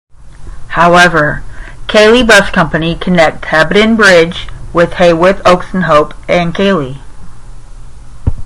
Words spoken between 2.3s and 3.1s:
Company